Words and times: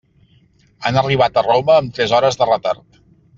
Han 0.89 0.97
arribat 1.01 1.37
a 1.37 1.43
Roma 1.49 1.75
amb 1.83 1.93
tres 1.99 2.15
hores 2.19 2.41
de 2.41 2.49
retard. 2.53 2.99